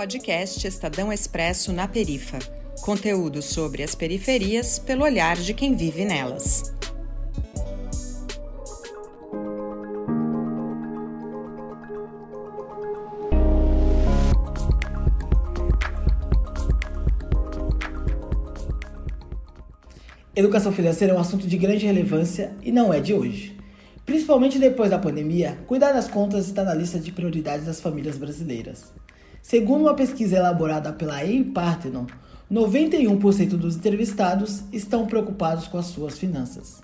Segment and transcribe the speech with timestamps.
[0.00, 2.38] Podcast Estadão Expresso na Perifa.
[2.80, 6.74] Conteúdo sobre as periferias pelo olhar de quem vive nelas.
[20.34, 23.54] Educação financeira é um assunto de grande relevância e não é de hoje.
[24.06, 28.98] Principalmente depois da pandemia, cuidar das contas está na lista de prioridades das famílias brasileiras.
[29.42, 32.06] Segundo uma pesquisa elaborada pela EI Parthenon,
[32.50, 36.82] 91% dos entrevistados estão preocupados com as suas finanças.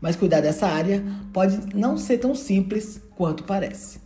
[0.00, 1.02] Mas cuidar dessa área
[1.32, 4.00] pode não ser tão simples quanto parece.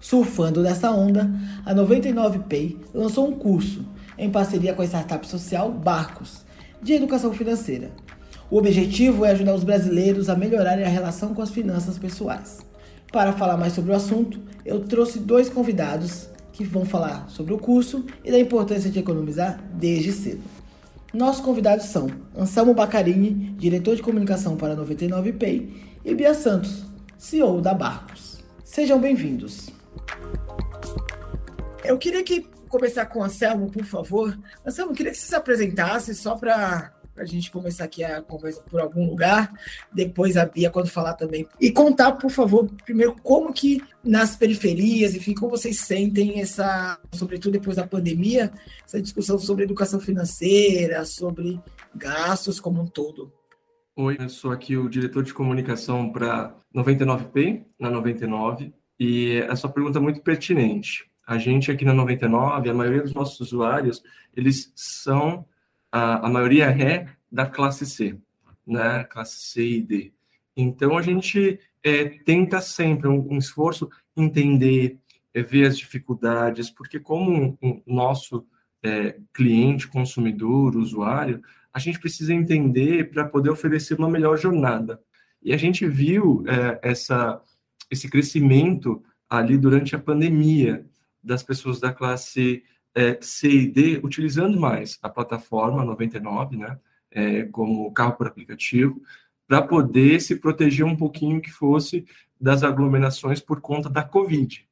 [0.00, 1.30] Surfando nessa onda,
[1.64, 3.84] a 99Pay lançou um curso
[4.18, 6.44] em parceria com a startup social Barcos,
[6.82, 7.90] de educação financeira,
[8.50, 12.58] o objetivo é ajudar os brasileiros a melhorarem a relação com as finanças pessoais.
[13.12, 17.58] Para falar mais sobre o assunto, eu trouxe dois convidados que vão falar sobre o
[17.58, 20.42] curso e da importância de economizar desde cedo.
[21.12, 25.68] Nossos convidados são Anselmo Bacarini, diretor de comunicação para 99Pay,
[26.04, 26.84] e Bia Santos,
[27.18, 28.38] CEO da Barcos.
[28.64, 29.70] Sejam bem-vindos.
[31.84, 34.38] Eu queria que começar com o Anselmo, por favor.
[34.64, 38.62] Anselmo, queria que você se apresentasse só para para a gente começar aqui a conversa
[38.62, 39.52] por algum lugar,
[39.92, 41.46] depois a Bia quando falar também.
[41.60, 47.52] E contar, por favor, primeiro como que nas periferias, enfim, como vocês sentem essa, sobretudo
[47.52, 48.50] depois da pandemia,
[48.86, 51.60] essa discussão sobre educação financeira, sobre
[51.94, 53.30] gastos como um todo.
[53.94, 59.98] Oi, eu sou aqui o diretor de comunicação para 99P, na 99, e essa pergunta
[59.98, 61.04] é muito pertinente.
[61.26, 64.02] A gente aqui na 99, a maioria dos nossos usuários,
[64.34, 65.44] eles são
[65.90, 68.18] a, a maioria é da classe C,
[68.66, 69.04] né?
[69.04, 70.12] Classe C e D.
[70.56, 74.98] Então a gente é, tenta sempre um, um esforço entender,
[75.32, 78.46] é, ver as dificuldades, porque como um, um nosso
[78.82, 85.00] é, cliente, consumidor, usuário, a gente precisa entender para poder oferecer uma melhor jornada.
[85.42, 87.40] E a gente viu é, essa,
[87.90, 90.84] esse crescimento ali durante a pandemia
[91.22, 92.64] das pessoas da classe
[92.94, 96.78] é, C e D utilizando mais a plataforma 99, né,
[97.10, 99.00] é, como carro por aplicativo,
[99.46, 102.04] para poder se proteger um pouquinho que fosse
[102.40, 104.66] das aglomerações por conta da Covid.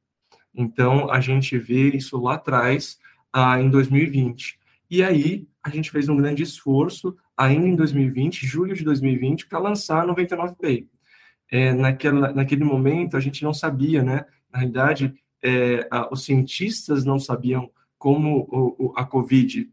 [0.55, 2.97] Então, a gente vê isso lá atrás,
[3.31, 4.57] ah, em 2020.
[4.89, 9.59] E aí, a gente fez um grande esforço, ainda em 2020, julho de 2020, para
[9.59, 10.87] lançar a 99 Pay.
[11.51, 14.25] É, naquela, naquele momento, a gente não sabia, né?
[14.51, 15.13] Na realidade,
[15.43, 19.69] é, a, os cientistas não sabiam como a Covid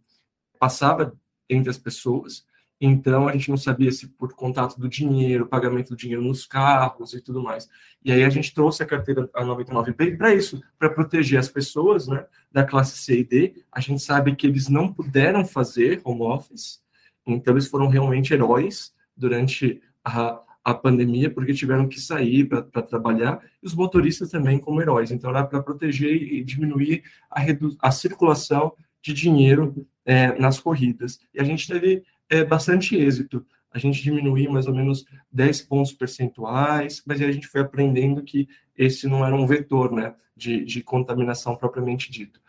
[0.58, 1.16] passava
[1.48, 2.44] entre as pessoas,
[2.80, 7.14] então a gente não sabia se por contato do dinheiro, pagamento do dinheiro nos carros
[7.14, 7.68] e tudo mais.
[8.04, 12.06] E aí a gente trouxe a carteira a 99B para isso, para proteger as pessoas
[12.06, 13.64] né, da classe C e D.
[13.72, 16.82] A gente sabe que eles não puderam fazer home office,
[17.26, 23.40] então eles foram realmente heróis durante a, a pandemia, porque tiveram que sair para trabalhar,
[23.62, 25.12] e os motoristas também como heróis.
[25.12, 27.40] Então, era para proteger e diminuir a,
[27.78, 31.20] a circulação de dinheiro é, nas corridas.
[31.32, 33.46] E a gente teve é, bastante êxito.
[33.70, 38.24] A gente diminuiu mais ou menos 10 pontos percentuais, mas aí a gente foi aprendendo
[38.24, 42.40] que esse não era um vetor né, de, de contaminação propriamente dito.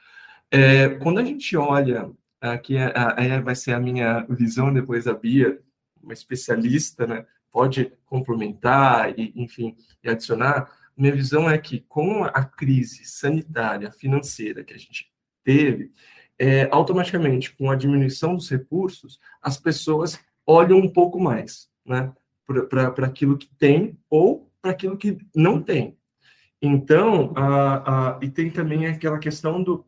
[0.50, 2.10] É, quando a gente olha,
[2.42, 5.60] aqui é, é, vai ser a minha visão, depois a Bia,
[6.02, 12.44] uma especialista, né, pode complementar e, enfim, e adicionar, minha visão é que com a
[12.44, 15.12] crise sanitária, financeira que a gente
[15.44, 15.92] teve,
[16.40, 22.12] é, automaticamente, com a diminuição dos recursos, as pessoas olham um pouco mais né,
[22.70, 25.98] para aquilo que tem ou para aquilo que não tem.
[26.62, 29.86] Então, a, a, e tem também aquela questão do,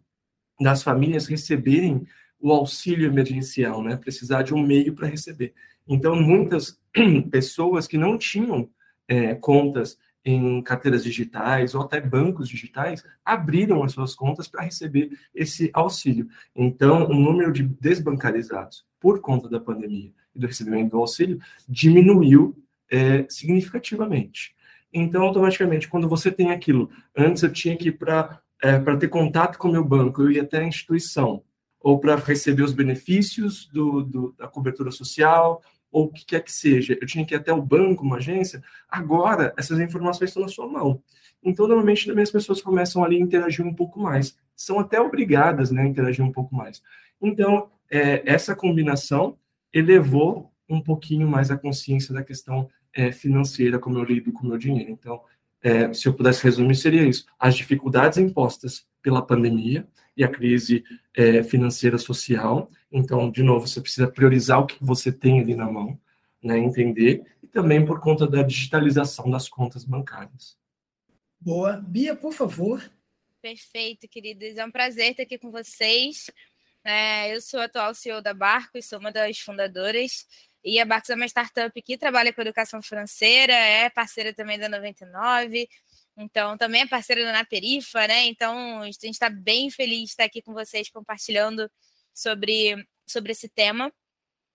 [0.60, 2.06] das famílias receberem
[2.40, 3.98] o auxílio emergencial, né?
[3.98, 5.54] Precisar de um meio para receber.
[5.88, 6.79] Então, muitas
[7.32, 8.70] pessoas que não tinham
[9.08, 15.18] é, contas em carteiras digitais ou até bancos digitais abriram as suas contas para receber
[15.34, 16.28] esse auxílio.
[16.56, 22.56] Então, o número de desbancarizados por conta da pandemia e do recebimento do auxílio diminuiu
[22.92, 24.56] é, significativamente.
[24.92, 29.08] Então, automaticamente, quando você tem aquilo, antes eu tinha que ir para é, para ter
[29.08, 31.44] contato com o meu banco, eu ia até a instituição,
[31.80, 35.62] ou para receber os benefícios do, do, da cobertura social,
[35.92, 38.62] ou o que quer que seja, eu tinha que ir até o banco, uma agência,
[38.88, 41.02] agora essas informações estão na sua mão.
[41.44, 44.38] Então, normalmente, também as pessoas começam ali a interagir um pouco mais.
[44.56, 46.82] São até obrigadas né, a interagir um pouco mais.
[47.22, 49.38] Então, é, essa combinação
[49.74, 54.50] elevou um pouquinho mais a consciência da questão é, financeira, como eu lido com o
[54.50, 54.92] meu dinheiro.
[54.92, 55.22] Então,
[55.62, 57.26] é, se eu pudesse resumir, seria isso.
[57.40, 60.84] As dificuldades impostas pela pandemia e a crise
[61.16, 62.70] é, financeira social.
[62.92, 66.00] Então, de novo, você precisa priorizar o que você tem ali na mão,
[66.42, 70.58] né, entender, e também por conta da digitalização das contas bancárias.
[71.40, 71.78] Boa.
[71.78, 72.82] Bia, por favor.
[73.42, 74.58] Perfeito, queridos.
[74.58, 76.30] É um prazer estar aqui com vocês.
[76.84, 80.26] É, eu sou a atual CEO da Barcos, sou uma das fundadoras.
[80.64, 84.68] E a Barcos é uma startup que trabalha com educação financeira, é parceira também da
[84.68, 85.70] 99,
[86.18, 88.26] então também é parceira da Naperifa, né?
[88.26, 91.72] Então a gente está bem feliz de estar aqui com vocês compartilhando
[92.20, 93.92] sobre, sobre esse tema.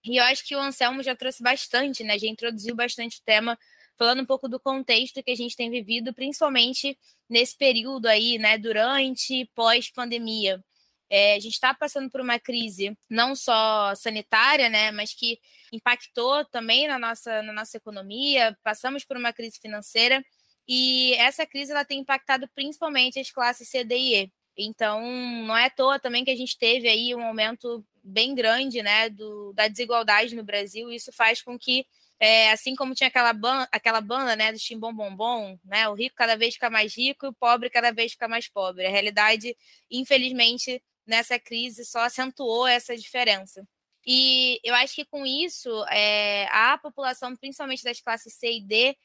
[0.05, 2.19] E eu acho que o Anselmo já trouxe bastante, né?
[2.19, 3.59] Já introduziu bastante o tema,
[3.97, 8.59] falando um pouco do contexto que a gente tem vivido, principalmente nesse período aí, né?
[8.59, 10.63] Durante pós-pandemia.
[11.11, 15.39] É, a gente está passando por uma crise não só sanitária, né, mas que
[15.73, 20.25] impactou também na nossa, na nossa economia, passamos por uma crise financeira
[20.67, 24.33] e essa crise ela tem impactado principalmente as classes C, D e E.
[24.57, 25.01] Então,
[25.47, 29.09] não é à toa também que a gente teve aí um aumento bem grande né,
[29.09, 30.91] do, da desigualdade no Brasil.
[30.91, 31.87] Isso faz com que,
[32.21, 36.17] é, assim como tinha aquela, ban aquela banda né, do Chimbom Bombom, né, o rico
[36.17, 38.87] cada vez fica mais rico e o pobre cada vez fica mais pobre.
[38.87, 39.57] A realidade,
[39.91, 43.67] infelizmente, nessa crise só acentuou essa diferença.
[44.07, 48.97] E eu acho que com isso, é, a população, principalmente das classes C e D,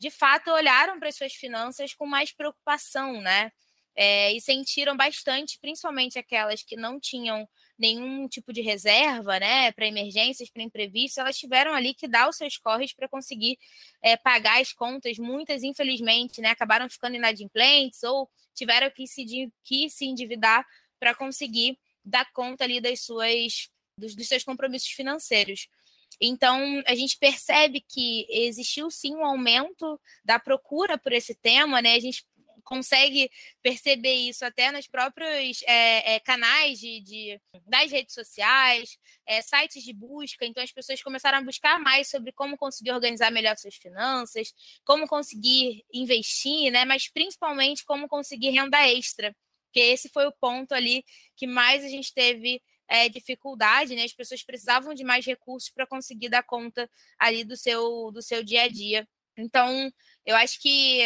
[0.00, 3.52] de fato olharam para as suas finanças com mais preocupação, né?
[3.94, 7.46] É, e sentiram bastante, principalmente aquelas que não tinham
[7.78, 12.36] nenhum tipo de reserva, né, para emergências, para imprevistos, elas tiveram ali que dar os
[12.36, 13.58] seus corres para conseguir
[14.00, 15.18] é, pagar as contas.
[15.18, 20.64] Muitas, infelizmente, né, acabaram ficando inadimplentes ou tiveram que se, que se endividar
[20.98, 25.68] para conseguir dar conta ali das suas dos, dos seus compromissos financeiros.
[26.20, 31.94] Então, a gente percebe que existiu sim um aumento da procura por esse tema, né?
[31.94, 32.24] A gente
[32.64, 33.30] consegue
[33.62, 39.82] perceber isso até nos próprios é, é, canais de, de, das redes sociais, é, sites
[39.82, 40.46] de busca.
[40.46, 44.52] Então, as pessoas começaram a buscar mais sobre como conseguir organizar melhor suas finanças,
[44.84, 46.84] como conseguir investir, né?
[46.84, 49.34] Mas principalmente como conseguir renda extra
[49.72, 51.02] porque esse foi o ponto ali
[51.34, 54.04] que mais a gente teve é, dificuldade, né?
[54.04, 56.88] As pessoas precisavam de mais recursos para conseguir dar conta
[57.18, 59.08] ali do seu, do seu dia a dia.
[59.36, 59.90] Então,
[60.26, 61.00] eu acho que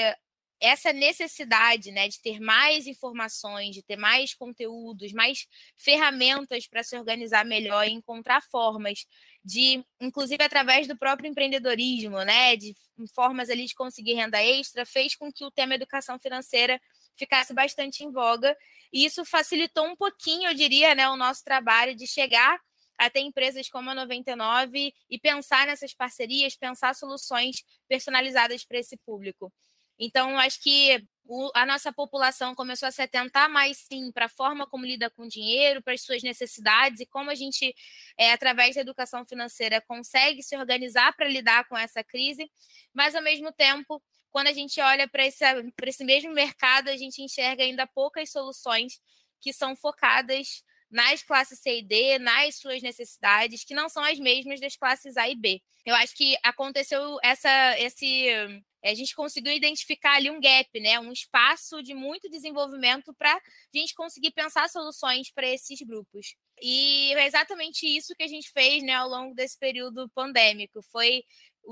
[0.61, 6.97] essa necessidade né, de ter mais informações, de ter mais conteúdos, mais ferramentas para se
[6.97, 9.05] organizar melhor e encontrar formas
[9.45, 12.75] de, inclusive através do próprio empreendedorismo, né, de
[13.15, 16.81] formas ali de conseguir renda extra, fez com que o tema educação financeira
[17.17, 18.57] ficasse bastante em voga.
[18.93, 22.59] E isso facilitou um pouquinho, eu diria, né, o nosso trabalho de chegar
[22.99, 29.53] até empresas como a 99 e pensar nessas parcerias, pensar soluções personalizadas para esse público.
[29.99, 34.29] Então, acho que o, a nossa população começou a se atentar mais, sim, para a
[34.29, 37.75] forma como lida com dinheiro, para as suas necessidades e como a gente,
[38.17, 42.51] é, através da educação financeira, consegue se organizar para lidar com essa crise,
[42.95, 45.45] mas, ao mesmo tempo, quando a gente olha para esse,
[45.85, 49.01] esse mesmo mercado, a gente enxerga ainda poucas soluções
[49.41, 54.19] que são focadas nas classes C e D, nas suas necessidades, que não são as
[54.19, 55.61] mesmas das classes A e B.
[55.85, 58.29] Eu acho que aconteceu essa, esse,
[58.91, 63.41] a gente conseguiu identificar ali um gap, né, um espaço de muito desenvolvimento para a
[63.77, 66.35] gente conseguir pensar soluções para esses grupos.
[66.63, 71.23] E é exatamente isso que a gente fez, né, ao longo desse período pandêmico, foi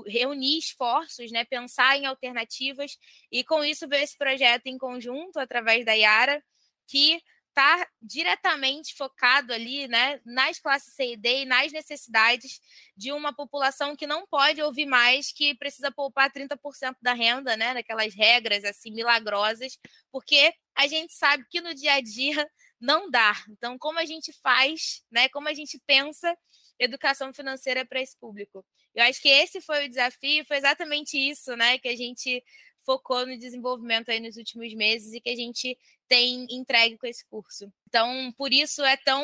[0.05, 2.97] reunir esforços, né, pensar em alternativas
[3.31, 6.43] e com isso ver esse projeto em conjunto através da Yara,
[6.87, 7.21] que
[7.55, 12.59] está diretamente focado ali, né, nas classes C e D e nas necessidades
[12.97, 17.73] de uma população que não pode ouvir mais que precisa poupar 30% da renda, né,
[17.73, 19.79] daquelas regras assim milagrosas,
[20.11, 22.45] porque a gente sabe que no dia a dia
[22.79, 23.33] não dá.
[23.49, 26.37] Então, como a gente faz, né, como a gente pensa
[26.79, 28.65] educação financeira para esse público?
[28.93, 32.43] Eu acho que esse foi o desafio, foi exatamente isso, né, que a gente
[32.85, 35.77] focou no desenvolvimento aí nos últimos meses e que a gente
[36.07, 37.71] tem entregue com esse curso.
[37.87, 39.23] Então, por isso é tão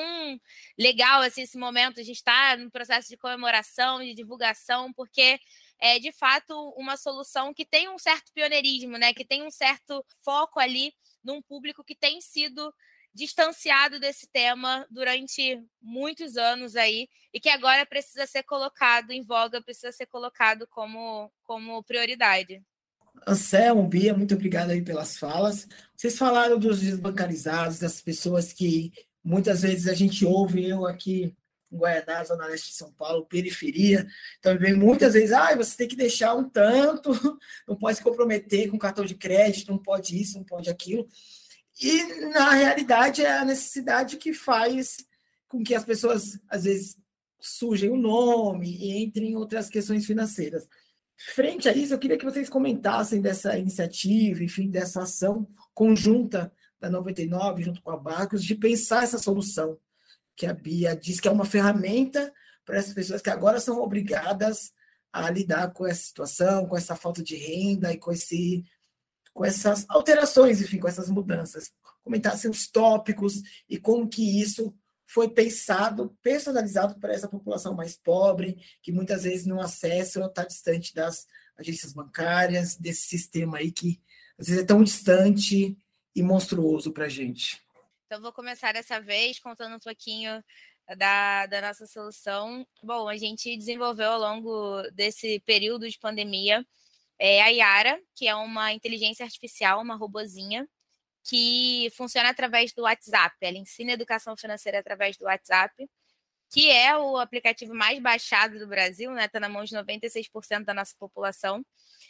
[0.77, 5.39] legal assim, esse momento, a gente está no processo de comemoração, de divulgação, porque
[5.79, 9.13] é de fato uma solução que tem um certo pioneirismo, né?
[9.13, 10.93] Que tem um certo foco ali
[11.23, 12.73] num público que tem sido
[13.13, 19.61] distanciado desse tema durante muitos anos aí e que agora precisa ser colocado em voga,
[19.61, 22.63] precisa ser colocado como, como prioridade.
[23.27, 25.67] Anselmo, Bia, muito obrigado aí pelas falas.
[25.95, 28.91] Vocês falaram dos desbancarizados, das pessoas que
[29.23, 31.35] muitas vezes a gente ouve, eu aqui
[31.71, 34.05] em Guaianá, Zona Leste de São Paulo, periferia,
[34.41, 37.11] também muitas vezes, ah, você tem que deixar um tanto,
[37.67, 41.07] não pode se comprometer com cartão de crédito, não pode isso, não pode aquilo.
[41.81, 44.97] E, na realidade, é a necessidade que faz
[45.47, 46.95] com que as pessoas, às vezes,
[47.39, 50.67] sujem o nome e entrem em outras questões financeiras.
[51.17, 56.89] Frente a isso, eu queria que vocês comentassem dessa iniciativa, enfim, dessa ação conjunta da
[56.89, 59.77] 99, junto com a Barcos, de pensar essa solução,
[60.35, 62.33] que a Bia diz que é uma ferramenta
[62.65, 64.71] para essas pessoas que agora são obrigadas
[65.11, 68.63] a lidar com essa situação, com essa falta de renda e com, esse,
[69.33, 71.71] com essas alterações, enfim, com essas mudanças.
[72.03, 74.75] Comentassem os tópicos e como que isso
[75.07, 80.45] foi pensado, personalizado para essa população mais pobre, que muitas vezes não acessa ou está
[80.45, 84.01] distante das agências bancárias, desse sistema aí que
[84.39, 85.77] às vezes é tão distante
[86.15, 87.61] e monstruoso para a gente.
[88.05, 90.43] Então, vou começar dessa vez contando um pouquinho
[90.97, 92.65] da, da nossa solução.
[92.83, 96.65] Bom, a gente desenvolveu ao longo desse período de pandemia
[97.21, 100.67] é, a Yara, que é uma inteligência artificial, uma robozinha,
[101.23, 103.35] que funciona através do WhatsApp.
[103.41, 105.87] Ela ensina educação financeira através do WhatsApp,
[106.51, 109.25] que é o aplicativo mais baixado do Brasil, né?
[109.25, 111.63] Está na mão de 96% da nossa população.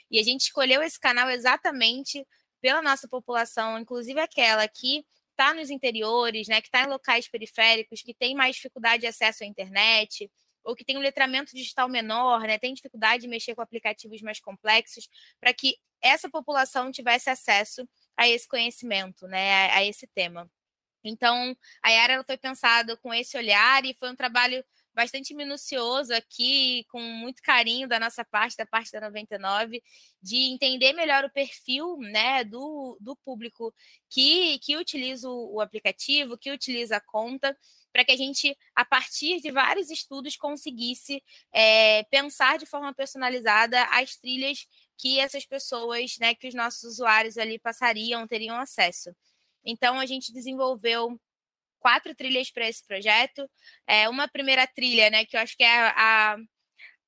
[0.09, 2.25] E a gente escolheu esse canal exatamente
[2.61, 6.61] pela nossa população, inclusive aquela que está nos interiores, né?
[6.61, 10.31] Que está em locais periféricos, que tem mais dificuldade de acesso à internet,
[10.63, 12.57] ou que tem um letramento digital menor, né?
[12.57, 17.87] Tem dificuldade de mexer com aplicativos mais complexos, para que essa população tivesse acesso
[18.17, 20.49] a esse conhecimento, né, a, a esse tema.
[21.03, 26.85] Então, a Yara foi pensada com esse olhar e foi um trabalho bastante minucioso aqui,
[26.89, 29.81] com muito carinho da nossa parte, da parte da 99,
[30.21, 33.73] de entender melhor o perfil né, do, do público
[34.09, 37.57] que, que utiliza o, aplicativo, que utiliza a conta,
[37.91, 43.83] para que a gente, a partir de vários estudos, conseguisse é, pensar de forma personalizada
[43.85, 44.65] as trilhas
[44.97, 49.13] que essas pessoas, né, que os nossos usuários ali passariam, teriam acesso.
[49.63, 51.19] Então, a gente desenvolveu
[51.81, 53.49] quatro trilhas para esse projeto.
[53.87, 56.37] É, uma primeira trilha, né, que eu acho que é a,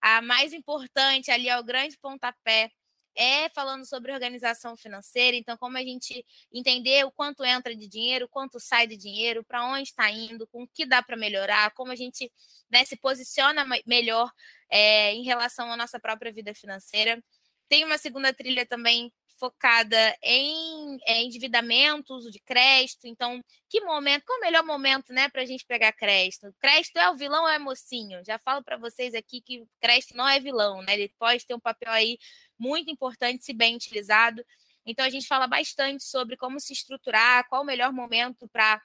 [0.02, 2.70] a mais importante ali, é o grande pontapé,
[3.16, 5.38] é falando sobre organização financeira.
[5.38, 9.66] Então, como a gente entender o quanto entra de dinheiro, quanto sai de dinheiro, para
[9.66, 12.32] onde está indo, com o que dá para melhorar, como a gente
[12.70, 14.32] né, se posiciona melhor
[14.70, 17.24] é, em relação à nossa própria vida financeira.
[17.70, 19.12] Tem uma segunda trilha também
[19.44, 23.06] focada em é, endividamento, uso de crédito.
[23.06, 26.56] Então, que momento, qual o melhor momento, né, para a gente pegar crédito?
[26.62, 28.24] Crédito é o vilão ou é mocinho?
[28.24, 30.94] Já falo para vocês aqui que crédito não é vilão, né?
[30.94, 32.18] Ele pode ter um papel aí
[32.58, 34.46] muito importante se bem utilizado.
[34.86, 38.82] Então, a gente fala bastante sobre como se estruturar, qual o melhor momento para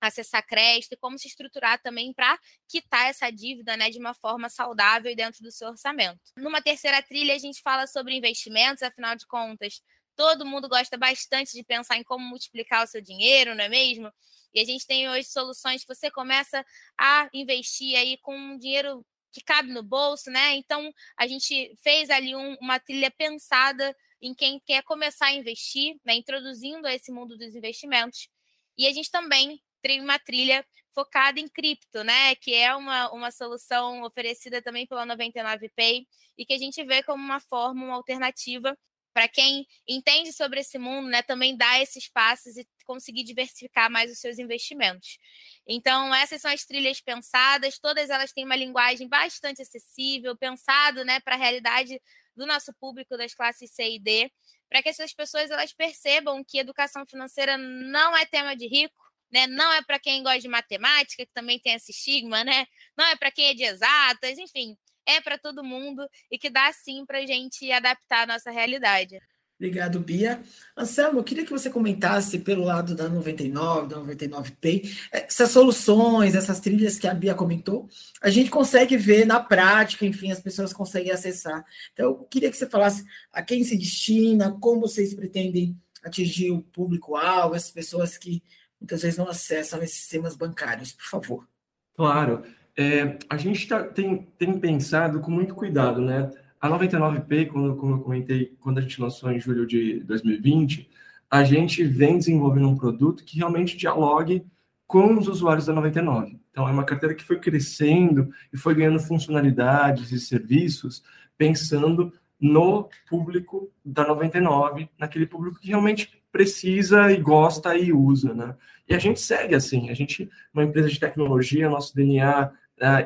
[0.00, 2.36] acessar crédito e como se estruturar também para
[2.66, 6.18] quitar essa dívida né, de uma forma saudável dentro do seu orçamento.
[6.36, 9.80] Numa terceira trilha, a gente fala sobre investimentos, afinal de contas,
[10.16, 14.12] todo mundo gosta bastante de pensar em como multiplicar o seu dinheiro, não é mesmo?
[14.52, 16.64] E a gente tem hoje soluções que você começa
[16.98, 20.56] a investir aí com um dinheiro que cabe no bolso, né?
[20.56, 25.96] Então, a gente fez ali um, uma trilha pensada em quem quer começar a investir,
[26.04, 26.14] né?
[26.14, 28.28] introduzindo esse mundo dos investimentos.
[28.76, 32.34] E a gente também tem uma trilha focada em cripto, né?
[32.34, 37.22] Que é uma, uma solução oferecida também pela 99Pay e que a gente vê como
[37.22, 38.76] uma forma, uma alternativa
[39.12, 41.22] para quem entende sobre esse mundo, né?
[41.22, 45.18] Também dar esses passos e conseguir diversificar mais os seus investimentos.
[45.66, 51.20] Então, essas são as trilhas pensadas, todas elas têm uma linguagem bastante acessível, pensado, né,
[51.20, 52.00] para a realidade
[52.36, 54.32] do nosso público das classes C e D,
[54.68, 58.94] para que essas pessoas elas percebam que educação financeira não é tema de rico,
[59.30, 59.46] né?
[59.46, 62.66] Não é para quem gosta de matemática, que também tem esse estigma, né?
[62.96, 64.76] Não é para quem é de exatas, enfim,
[65.10, 69.18] é para todo mundo e que dá sim para a gente adaptar a nossa realidade.
[69.60, 70.40] Obrigado, Bia.
[70.74, 76.60] Anselmo, eu queria que você comentasse pelo lado da 99, da 99Pay, essas soluções, essas
[76.60, 77.86] trilhas que a Bia comentou,
[78.22, 81.62] a gente consegue ver na prática, enfim, as pessoas conseguem acessar.
[81.92, 86.62] Então, eu queria que você falasse a quem se destina, como vocês pretendem atingir o
[86.62, 88.42] público-alvo, as pessoas que
[88.80, 91.48] muitas vezes não acessam esses sistemas bancários, por favor.
[91.94, 92.46] Claro.
[92.76, 96.30] É, a gente tá, tem, tem pensado com muito cuidado, né?
[96.60, 100.88] A 99P, quando, como eu comentei, quando a gente lançou em julho de 2020,
[101.30, 104.44] a gente vem desenvolvendo um produto que realmente dialogue
[104.86, 106.38] com os usuários da 99.
[106.50, 111.02] Então, é uma carteira que foi crescendo e foi ganhando funcionalidades e serviços
[111.38, 118.54] pensando no público da 99, naquele público que realmente precisa e gosta e usa, né?
[118.88, 122.50] E a gente segue assim, a gente, uma empresa de tecnologia, nosso DNA,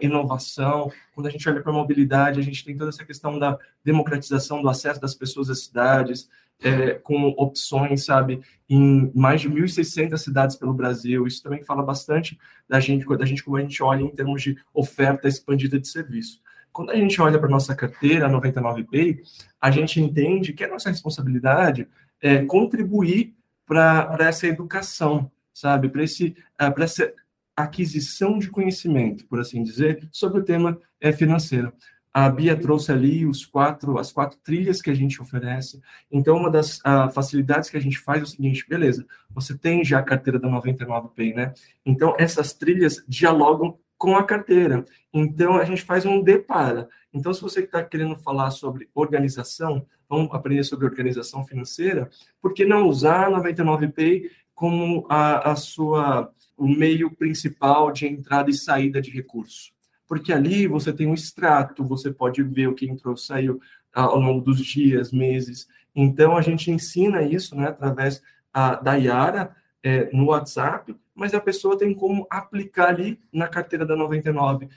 [0.01, 3.59] inovação, quando a gente olha para a mobilidade, a gente tem toda essa questão da
[3.85, 6.29] democratização do acesso das pessoas às cidades,
[6.63, 11.27] é, com opções, sabe, em mais de 1.600 cidades pelo Brasil.
[11.27, 12.39] Isso também fala bastante
[12.69, 16.41] da gente, da gente como a gente olha em termos de oferta expandida de serviço.
[16.73, 19.19] Quando a gente olha para a nossa carteira, a 99Pay,
[19.61, 21.87] a gente entende que é nossa responsabilidade
[22.25, 27.13] é, contribuir para essa educação, sabe, para esse, uh, essa
[27.55, 31.71] aquisição de conhecimento, por assim dizer, sobre o tema é, financeiro.
[32.15, 35.83] A Bia trouxe ali os quatro, as quatro trilhas que a gente oferece.
[36.11, 39.85] Então, uma das uh, facilidades que a gente faz é o seguinte: beleza, você tem
[39.85, 41.53] já a carteira da 99Pay, né?
[41.85, 44.85] Então, essas trilhas dialogam com a carteira.
[45.13, 46.89] Então, a gente faz um depara.
[47.13, 49.85] Então, se você está querendo falar sobre organização,
[50.17, 56.31] vamos aprender sobre organização financeira, por que não usar a 99Pay como a, a sua
[56.57, 59.75] o meio principal de entrada e saída de recurso?
[60.07, 63.61] porque ali você tem um extrato, você pode ver o que entrou, saiu
[63.93, 65.69] ao longo dos dias, meses.
[65.95, 71.41] Então, a gente ensina isso né, através a, da Yara é, no WhatsApp, mas a
[71.41, 74.69] pessoa tem como aplicar ali na carteira da 99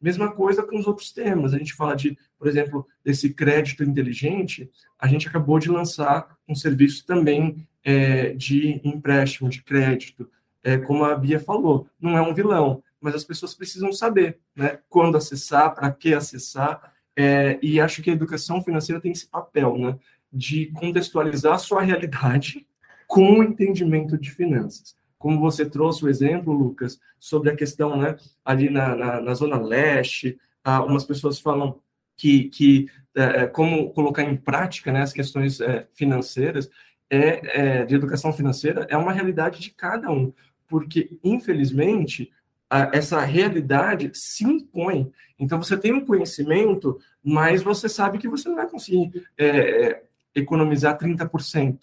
[0.00, 1.52] Mesma coisa com os outros temas.
[1.52, 6.54] A gente fala de, por exemplo, desse crédito inteligente, a gente acabou de lançar um
[6.54, 10.28] serviço também é, de empréstimo, de crédito.
[10.62, 14.78] É, como a Bia falou, não é um vilão, mas as pessoas precisam saber né,
[14.88, 19.76] quando acessar, para que acessar, é, e acho que a educação financeira tem esse papel
[19.76, 19.98] né,
[20.32, 22.66] de contextualizar a sua realidade
[23.06, 24.94] com o entendimento de finanças.
[25.20, 29.60] Como você trouxe o exemplo, Lucas, sobre a questão né, ali na, na, na Zona
[29.60, 31.78] Leste, algumas pessoas falam
[32.16, 36.70] que, que é, é, como colocar em prática né, as questões é, financeiras,
[37.10, 40.32] é, é, de educação financeira, é uma realidade de cada um,
[40.66, 42.32] porque, infelizmente,
[42.90, 45.12] essa realidade se impõe.
[45.38, 50.02] Então, você tem um conhecimento, mas você sabe que você não vai conseguir é, é
[50.34, 51.78] economizar 30%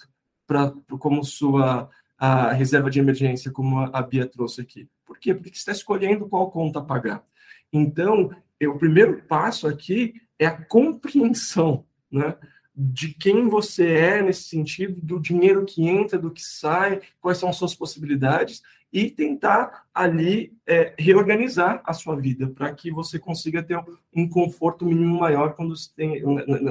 [0.47, 4.87] pra, como sua a reserva de emergência, como a, Bia trouxe aqui.
[5.05, 5.33] Por quê?
[5.33, 7.23] Porque você está escolhendo qual conta pagar.
[7.71, 12.35] Então, o primeiro passo aqui é a compreensão né,
[12.75, 17.49] de quem você é nesse sentido, do dinheiro que entra, do que sai, quais são
[17.49, 23.61] as suas possibilidades, e tentar ali é, reorganizar a sua vida para que você consiga
[23.61, 23.77] ter
[24.15, 26.23] um conforto mínimo maior quando tem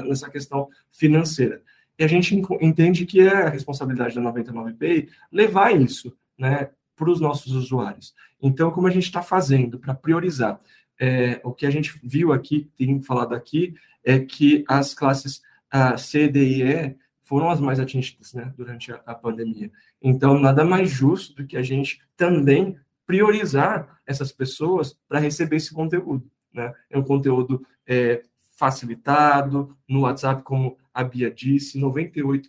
[0.09, 1.63] nessa questão financeira.
[1.99, 7.21] E a gente entende que é a responsabilidade da 99Pay levar isso né, para os
[7.21, 8.15] nossos usuários.
[8.41, 10.61] Então, como a gente está fazendo para priorizar?
[10.99, 15.97] É, o que a gente viu aqui, tem falado aqui, é que as classes a
[15.97, 19.71] C, D e E foram as mais atingidas né, durante a, a pandemia.
[20.01, 25.73] Então, nada mais justo do que a gente também priorizar essas pessoas para receber esse
[25.75, 26.31] conteúdo.
[26.53, 26.73] Né?
[26.89, 28.23] É um conteúdo é,
[28.57, 32.49] facilitado, no WhatsApp, como a Bia disse, 98%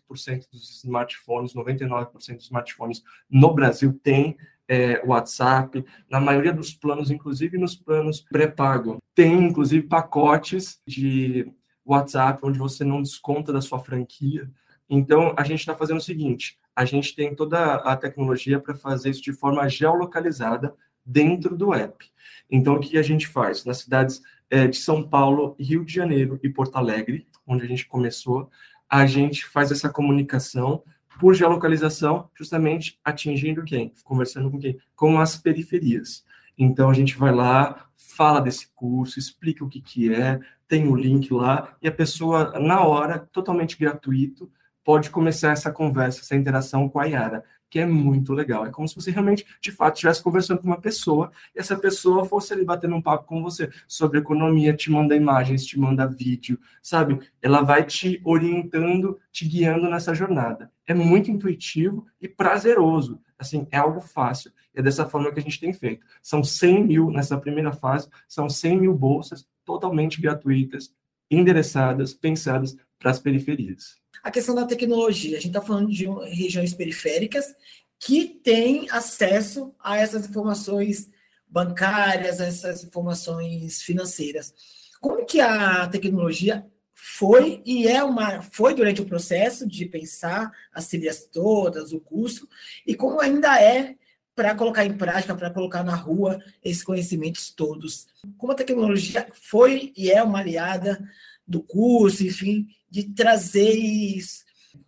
[0.50, 4.38] dos smartphones, 99% dos smartphones no Brasil tem
[4.70, 11.52] é, WhatsApp, na maioria dos planos, inclusive nos planos pré-pago, tem inclusive pacotes de
[11.86, 14.50] WhatsApp onde você não desconta da sua franquia.
[14.90, 19.10] Então, a gente está fazendo o seguinte: a gente tem toda a tecnologia para fazer
[19.10, 20.74] isso de forma geolocalizada
[21.06, 22.10] dentro do app.
[22.50, 23.66] Então, o que a gente faz?
[23.66, 27.88] Nas cidades é, de São Paulo, Rio de Janeiro e Porto Alegre, onde a gente
[27.88, 28.50] começou,
[28.90, 30.84] a gente faz essa comunicação
[31.20, 33.94] por geolocalização, justamente atingindo quem?
[34.04, 34.78] Conversando com quem?
[34.96, 36.24] Com as periferias.
[36.58, 40.96] Então, a gente vai lá, fala desse curso, explica o que, que é, tem o
[40.96, 44.52] link lá, e a pessoa, na hora, totalmente gratuito,
[44.84, 48.66] pode começar essa conversa, essa interação com a Yara, que é muito legal.
[48.66, 52.26] É como se você realmente, de fato, estivesse conversando com uma pessoa e essa pessoa
[52.26, 56.60] fosse ali batendo um papo com você sobre economia, te manda imagens, te manda vídeo,
[56.82, 57.20] sabe?
[57.42, 60.72] Ela vai te orientando, te guiando nessa jornada.
[60.86, 63.20] É muito intuitivo e prazeroso.
[63.38, 64.52] Assim, é algo fácil.
[64.74, 66.06] É dessa forma que a gente tem feito.
[66.22, 70.94] São 100 mil, nessa primeira fase, são 100 mil bolsas totalmente gratuitas,
[71.30, 75.38] endereçadas, pensadas para as periferias a questão da tecnologia.
[75.38, 77.56] A gente está falando de regiões periféricas
[77.98, 81.10] que têm acesso a essas informações
[81.48, 84.54] bancárias, a essas informações financeiras.
[85.00, 90.88] Como que a tecnologia foi e é uma foi durante o processo de pensar as
[90.88, 92.50] trilhas todas, o curso,
[92.86, 93.96] e como ainda é
[94.36, 98.08] para colocar em prática, para colocar na rua esses conhecimentos todos.
[98.38, 101.00] Como a tecnologia foi e é uma aliada
[101.48, 104.20] do curso, enfim, de trazer e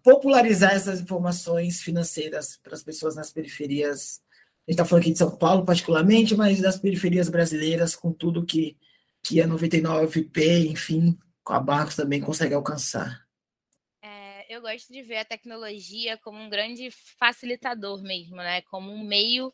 [0.03, 4.21] popularizar essas informações financeiras para as pessoas nas periferias.
[4.67, 8.45] A gente está falando aqui de São Paulo, particularmente, mas das periferias brasileiras, com tudo
[8.45, 8.77] que,
[9.23, 13.25] que a 99P, enfim, com a Barcos também consegue alcançar.
[14.01, 18.61] É, eu gosto de ver a tecnologia como um grande facilitador mesmo, né?
[18.63, 19.51] Como um meio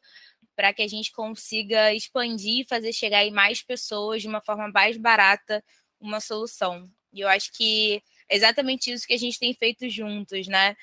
[0.56, 4.70] para que a gente consiga expandir e fazer chegar em mais pessoas de uma forma
[4.70, 5.64] mais barata
[6.00, 6.90] uma solução.
[7.14, 10.76] E eu acho que é exatamente isso que a gente tem feito juntos, né?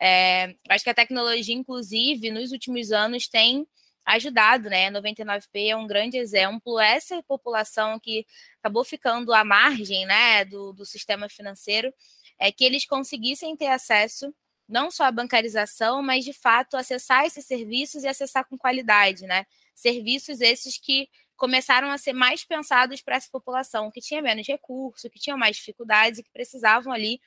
[0.00, 3.66] É, acho que a tecnologia, inclusive, nos últimos anos tem
[4.04, 4.90] ajudado, né?
[4.90, 6.78] 99P é um grande exemplo.
[6.78, 8.26] Essa população que
[8.60, 11.92] acabou ficando à margem, né, do, do sistema financeiro,
[12.38, 14.32] é que eles conseguissem ter acesso
[14.68, 19.46] não só à bancarização, mas de fato acessar esses serviços e acessar com qualidade, né?
[19.74, 25.08] Serviços esses que começaram a ser mais pensados para essa população que tinha menos recurso,
[25.08, 27.20] que tinha mais dificuldades e que precisavam ali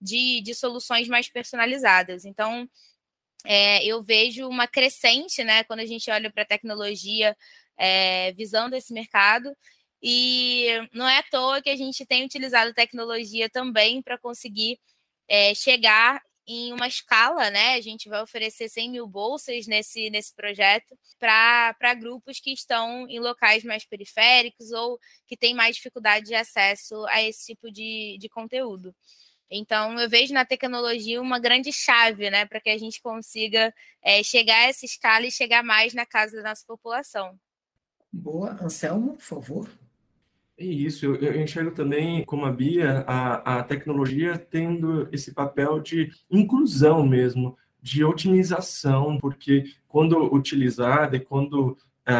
[0.00, 2.24] de, de soluções mais personalizadas.
[2.24, 2.68] Então,
[3.44, 7.36] é, eu vejo uma crescente, né, quando a gente olha para a tecnologia
[7.76, 9.54] é, visando esse mercado.
[10.02, 14.78] E não é à toa que a gente tem utilizado tecnologia também para conseguir
[15.28, 17.74] é, chegar em uma escala, né?
[17.74, 23.20] A gente vai oferecer 100 mil bolsas nesse, nesse projeto para grupos que estão em
[23.20, 28.28] locais mais periféricos ou que têm mais dificuldade de acesso a esse tipo de, de
[28.30, 28.94] conteúdo.
[29.50, 34.22] Então, eu vejo na tecnologia uma grande chave, né, para que a gente consiga é,
[34.22, 37.38] chegar a essa escala e chegar mais na casa da nossa população.
[38.10, 38.58] Boa.
[38.62, 39.87] Anselmo, por favor.
[40.60, 46.10] É isso, eu, enxergo também, como a Bia, a, a tecnologia tendo esse papel de
[46.28, 52.12] inclusão mesmo, de otimização, porque quando utilizada e quando é,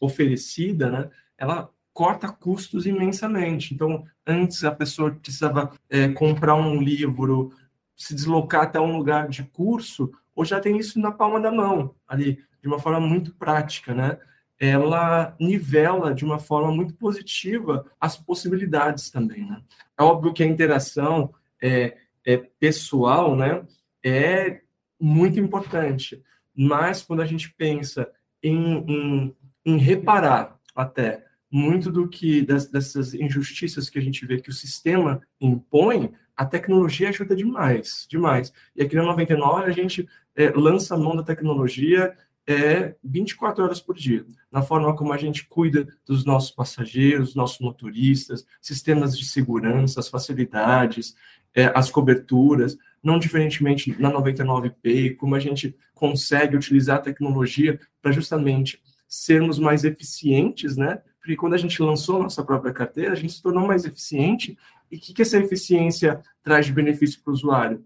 [0.00, 3.74] oferecida, né, ela corta custos imensamente.
[3.74, 7.52] Então, antes a pessoa precisava é, comprar um livro,
[7.94, 11.94] se deslocar até um lugar de curso, ou já tem isso na palma da mão,
[12.08, 14.18] ali, de uma forma muito prática, né?
[14.58, 19.44] Ela nivela de uma forma muito positiva as possibilidades também.
[19.44, 19.60] Né?
[19.98, 23.64] É óbvio que a interação é, é pessoal né,
[24.02, 24.60] é
[25.00, 26.22] muito importante,
[26.56, 28.08] mas quando a gente pensa
[28.42, 34.40] em, em, em reparar até muito do que das, dessas injustiças que a gente vê
[34.40, 38.52] que o sistema impõe, a tecnologia ajuda demais, demais.
[38.74, 43.80] E aqui na 99 a gente é, lança a mão da tecnologia é 24 horas
[43.80, 49.24] por dia, na forma como a gente cuida dos nossos passageiros, nossos motoristas, sistemas de
[49.24, 51.14] segurança, as facilidades,
[51.54, 58.12] é, as coberturas, não diferentemente na 99P, como a gente consegue utilizar a tecnologia para
[58.12, 61.00] justamente sermos mais eficientes, né?
[61.20, 64.58] Porque quando a gente lançou nossa própria carteira, a gente se tornou mais eficiente.
[64.90, 67.84] E o que, que essa eficiência traz de benefício para o usuário?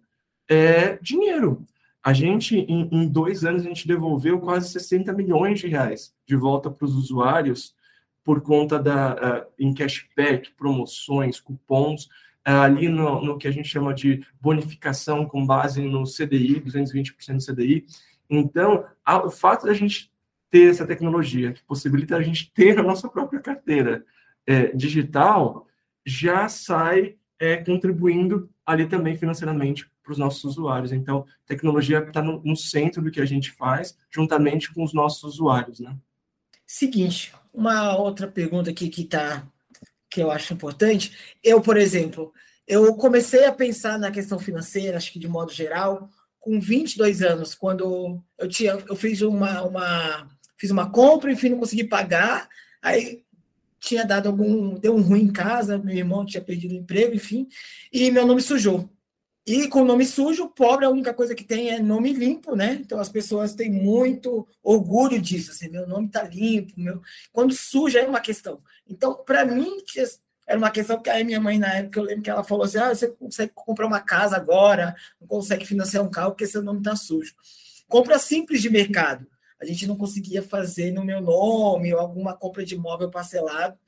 [0.48, 1.64] É dinheiro.
[2.08, 6.36] A gente, em, em, dois anos, a gente devolveu quase 60 milhões de reais de
[6.36, 7.76] volta para os usuários
[8.24, 13.68] por conta da uh, em cashback, promoções, cupons, uh, ali no, no, que a gente
[13.68, 17.84] chama de bonificação com base no CDI, 220% do CDI.
[18.30, 20.10] Então, a, o fato da gente
[20.48, 24.02] ter essa tecnologia que possibilita a gente ter a nossa própria carteira
[24.46, 25.66] é, digital
[26.06, 30.92] já sai é, contribuindo ali também financeiramente para os nossos usuários.
[30.92, 35.24] Então, tecnologia está no, no, centro do que a gente faz, juntamente com os nossos
[35.24, 35.96] usuários, né?
[36.66, 39.42] Seguinte, uma outra pergunta aqui que tá,
[40.10, 41.16] que eu acho importante.
[41.42, 42.30] Eu, por exemplo,
[42.66, 47.54] eu comecei a pensar na questão financeira, acho que de modo geral, com 22 anos,
[47.54, 50.28] quando eu tinha, eu fiz uma, uma
[50.58, 52.46] fiz uma compra, enfim, não consegui pagar,
[52.82, 53.24] aí
[53.80, 57.48] tinha dado algum, deu um ruim em casa, meu irmão tinha perdido o emprego, enfim,
[57.92, 58.88] e meu nome sujou.
[59.46, 62.74] E com nome sujo, pobre, a única coisa que tem é nome limpo, né?
[62.82, 67.00] Então as pessoas têm muito orgulho disso, assim, meu nome tá limpo, meu.
[67.32, 68.58] Quando suja é uma questão.
[68.86, 69.78] Então, para mim,
[70.46, 72.78] era uma questão que a minha mãe, na época, eu lembro que ela falou assim:
[72.78, 76.82] ah, você consegue comprar uma casa agora, não consegue financiar um carro porque seu nome
[76.82, 77.34] tá sujo.
[77.86, 79.26] Compra simples de mercado.
[79.60, 83.78] A gente não conseguia fazer no meu nome ou alguma compra de móvel parcelado,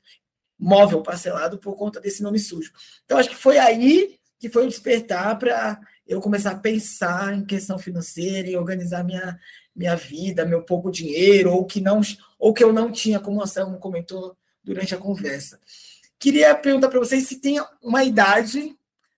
[0.59, 2.71] móvel parcelado por conta desse nome sujo.
[3.05, 7.45] Então, acho que foi aí que foi o despertar para eu começar a pensar em
[7.45, 9.39] questão financeira e organizar minha,
[9.75, 12.01] minha vida, meu pouco dinheiro, ou que não
[12.39, 15.59] ou que eu não tinha, como o Anselmo comentou durante a conversa.
[16.17, 18.75] Queria perguntar para vocês se tem uma idade,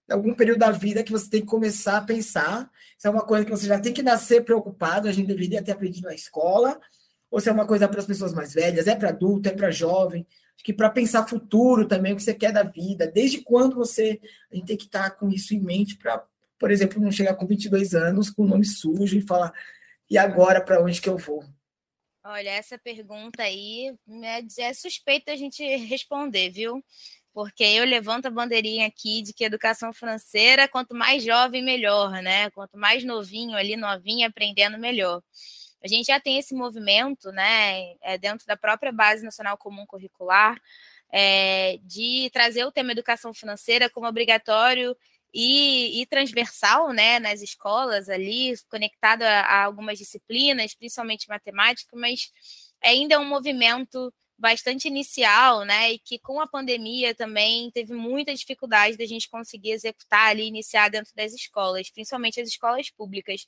[0.10, 2.70] algum período da vida que você tem que começar a pensar.
[3.04, 5.74] Se é uma coisa que você já tem que nascer preocupado, a gente deveria ter
[5.74, 6.80] aprendido na escola,
[7.30, 9.70] ou se é uma coisa para as pessoas mais velhas, é para adulto, é para
[9.72, 10.26] jovem.
[10.56, 14.22] Acho que para pensar futuro também, o que você quer da vida, desde quando você.
[14.50, 16.26] A gente tem que estar com isso em mente para,
[16.58, 19.52] por exemplo, não chegar com 22 anos com o nome sujo e falar,
[20.10, 21.44] e agora para onde que eu vou?
[22.24, 26.82] Olha, essa pergunta aí é, é suspeita a gente responder, viu?
[27.34, 32.50] Porque eu levanto a bandeirinha aqui de que educação financeira, quanto mais jovem, melhor, né?
[32.52, 35.22] Quanto mais novinho ali, novinha, aprendendo, melhor.
[35.84, 40.58] A gente já tem esse movimento, né, é, dentro da própria Base Nacional Comum Curricular,
[41.12, 44.96] é, de trazer o tema educação financeira como obrigatório
[45.34, 52.32] e, e, transversal né, nas escolas ali, conectado a, a, algumas disciplinas, principalmente matemática, mas
[52.82, 55.94] ainda é um movimento bastante inicial, né?
[55.94, 60.90] E que com a pandemia também teve muita dificuldade da gente conseguir executar ali, iniciar
[60.90, 63.46] dentro das escolas, principalmente as escolas públicas.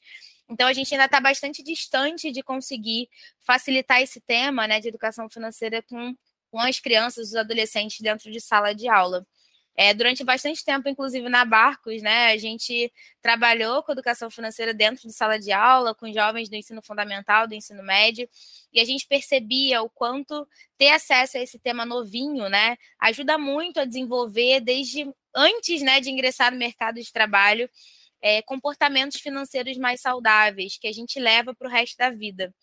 [0.50, 3.10] Então a gente ainda está bastante distante de conseguir
[3.41, 6.15] facilitar esse tema né, de educação financeira com,
[6.52, 9.26] com as crianças, os adolescentes dentro de sala de aula.
[9.78, 15.06] É, durante bastante tempo, inclusive na Barcos, né, a gente trabalhou com educação financeira dentro
[15.06, 18.30] de sala de aula, com jovens do ensino fundamental, do ensino médio,
[18.72, 23.80] e a gente percebia o quanto ter acesso a esse tema novinho, né, ajuda muito
[23.80, 27.70] a desenvolver desde antes, né, de ingressar no mercado de trabalho,
[28.22, 32.54] é, comportamentos financeiros mais saudáveis que a gente leva para o resto da vida.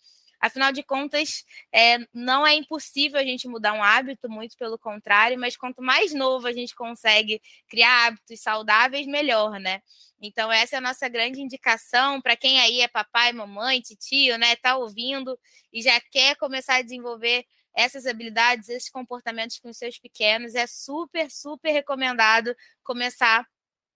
[0.42, 5.38] Afinal de contas, é, não é impossível a gente mudar um hábito, muito pelo contrário,
[5.38, 9.81] mas quanto mais novo a gente consegue criar hábitos saudáveis, melhor, né?
[10.20, 14.57] Então, essa é a nossa grande indicação para quem aí é papai, mamãe, tio, né?
[14.57, 15.38] Tá ouvindo
[15.72, 20.66] e já quer começar a desenvolver essas habilidades, esses comportamentos com os seus pequenos, é
[20.66, 23.46] super, super recomendado começar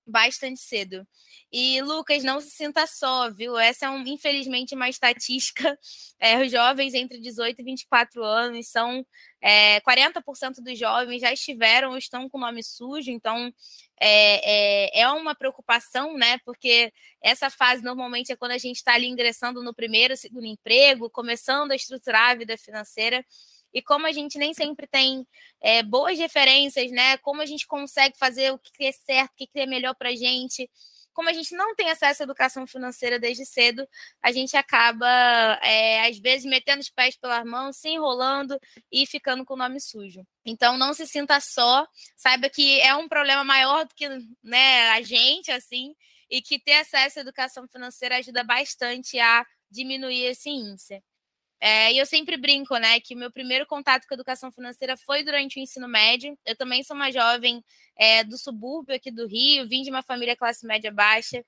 [0.06, 1.06] bastante cedo.
[1.52, 3.56] E, Lucas, não se sinta só, viu?
[3.56, 5.78] Essa é, um, infelizmente, uma estatística.
[6.18, 9.04] É, os jovens entre 18 e 24 anos são
[9.38, 13.52] é, 40% dos jovens já estiveram ou estão com nome sujo, então
[14.00, 16.38] é, é, é, uma preocupação, né?
[16.38, 16.90] Porque
[17.22, 21.72] essa fase normalmente é quando a gente está ali ingressando no primeiro, segundo emprego, começando
[21.72, 23.22] a estruturar a vida financeira.
[23.76, 25.28] E como a gente nem sempre tem
[25.60, 27.18] é, boas referências, né?
[27.18, 30.16] Como a gente consegue fazer o que é certo, o que é melhor para a
[30.16, 30.66] gente.
[31.12, 33.86] Como a gente não tem acesso à educação financeira desde cedo,
[34.22, 35.06] a gente acaba,
[35.62, 38.58] é, às vezes, metendo os pés pelas mãos, se enrolando
[38.90, 40.26] e ficando com o nome sujo.
[40.42, 41.86] Então, não se sinta só,
[42.16, 44.08] saiba que é um problema maior do que
[44.42, 45.94] né, a gente, assim,
[46.30, 51.02] e que ter acesso à educação financeira ajuda bastante a diminuir esse índice.
[51.60, 54.96] É, e eu sempre brinco, né, que o meu primeiro contato com a educação financeira
[54.96, 56.38] foi durante o ensino médio.
[56.44, 57.64] Eu também sou uma jovem
[57.96, 61.42] é, do subúrbio aqui do Rio, vim de uma família classe média baixa.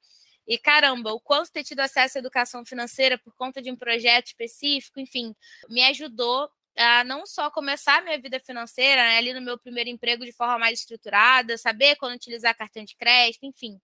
[0.46, 4.28] E caramba, o quanto ter tido acesso à educação financeira por conta de um projeto
[4.28, 5.34] específico, enfim,
[5.68, 9.90] me ajudou a não só começar a minha vida financeira, né, ali no meu primeiro
[9.90, 13.78] emprego de forma mais estruturada, saber quando utilizar cartão de crédito, enfim,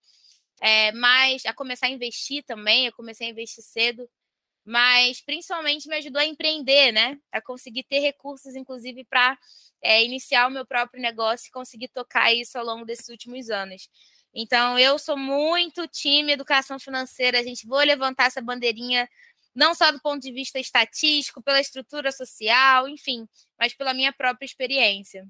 [0.60, 4.08] é, mas a começar a investir também, eu comecei a investir cedo
[4.64, 7.18] mas principalmente me ajudou a empreender, né?
[7.31, 9.38] A conseguir ter recursos, inclusive, para
[9.83, 13.88] é, iniciar o meu próprio negócio e conseguir tocar isso ao longo desses últimos anos.
[14.35, 19.09] Então, eu sou muito time educação financeira, a gente vou levantar essa bandeirinha,
[19.55, 24.46] não só do ponto de vista estatístico, pela estrutura social, enfim, mas pela minha própria
[24.46, 25.29] experiência.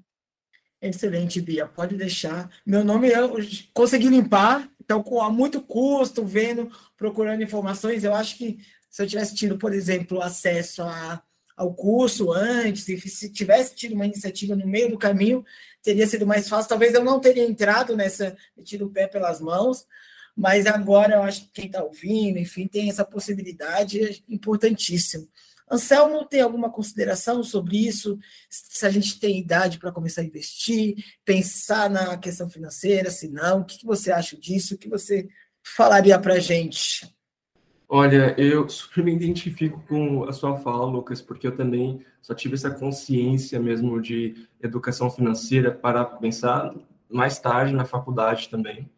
[0.81, 1.67] Excelente, Bia.
[1.67, 2.49] Pode deixar.
[2.65, 3.35] Meu nome eu
[3.73, 8.59] consegui limpar, então, com muito custo, vendo, procurando informações, eu acho que
[8.95, 11.21] se eu tivesse tido, por exemplo, acesso a,
[11.57, 15.43] ao curso antes, e se tivesse tido uma iniciativa no meio do caminho,
[15.83, 16.69] teria sido mais fácil.
[16.69, 19.85] Talvez eu não teria entrado nessa, metido o pé pelas mãos,
[20.33, 25.27] mas agora eu acho que quem está ouvindo, enfim, tem essa possibilidade é importantíssimo.
[25.69, 28.17] Anselmo, tem alguma consideração sobre isso?
[28.49, 33.59] Se a gente tem idade para começar a investir, pensar na questão financeira, se não,
[33.59, 34.75] o que você acha disso?
[34.75, 35.27] O que você
[35.61, 37.13] falaria para a gente?
[37.87, 42.55] Olha, eu super me identifico com a sua fala, Lucas, porque eu também só tive
[42.55, 46.73] essa consciência mesmo de educação financeira para pensar
[47.07, 48.89] mais tarde na faculdade também.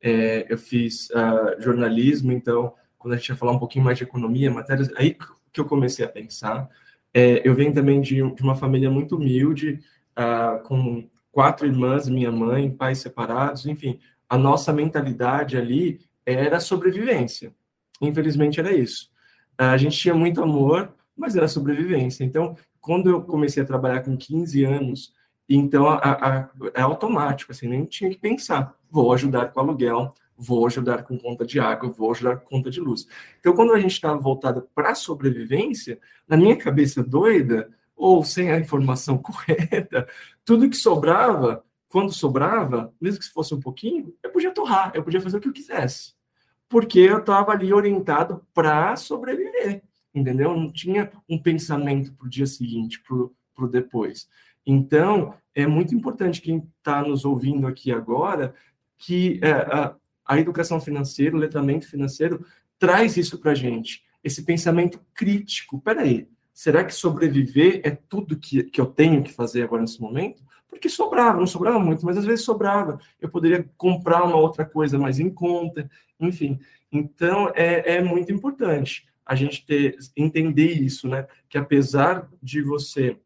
[0.00, 4.04] É, eu fiz uh, jornalismo, então, quando a gente ia falar um pouquinho mais de
[4.04, 5.16] economia, matérias, aí
[5.52, 6.68] que eu comecei a pensar.
[7.12, 9.80] É, eu venho também de, de, uma família muito humilde,
[10.16, 13.98] uh, com quatro irmãs, minha mãe, pais separados, enfim,
[14.28, 17.52] a nossa mentalidade ali era sobrevivência.
[18.00, 19.10] Infelizmente era isso.
[19.56, 22.24] A gente tinha muito amor, mas era sobrevivência.
[22.24, 25.12] Então, quando eu comecei a trabalhar com 15 anos,
[25.48, 28.74] então a, é automático, assim, nem tinha que pensar.
[28.90, 32.80] Vou ajudar com aluguel, vou ajudar com conta de água, vou ajudar com conta de
[32.80, 33.06] luz.
[33.40, 38.52] Então, quando a gente estava voltado para a sobrevivência, na minha cabeça doida, ou sem
[38.52, 40.06] a informação correta,
[40.44, 45.20] tudo que sobrava, quando sobrava, mesmo que fosse um pouquinho, eu podia torrar, eu podia
[45.20, 46.17] fazer o que eu quisesse
[46.68, 49.82] porque eu estava ali orientado para sobreviver,
[50.14, 50.54] entendeu?
[50.54, 54.28] Não tinha um pensamento para o dia seguinte, para o depois.
[54.66, 58.54] Então, é muito importante quem está nos ouvindo aqui agora
[58.98, 59.94] que é, a,
[60.26, 62.44] a, educação financeira, o letramento financeiro,
[62.78, 65.80] traz isso para a gente, esse pensamento crítico.
[65.80, 70.42] Peraí, será que sobreviver é tudo que, que eu tenho que fazer agora nesse momento?
[70.68, 73.00] Porque sobrava, não sobrava muito, mas às vezes sobrava.
[73.20, 75.88] Eu poderia comprar uma outra coisa mais em conta,
[76.20, 76.58] enfim.
[76.90, 81.26] Então, é, é muito importante a gente ter, entender isso, né?
[81.48, 83.18] Que apesar de você